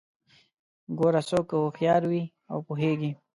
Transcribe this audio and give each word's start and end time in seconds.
ګوره 0.97 1.21
څوک 1.29 1.45
که 1.49 1.55
لږ 1.55 1.61
هوښيار 1.63 2.01
وي 2.09 2.23
او 2.51 2.57
پوهیږي 2.67 3.11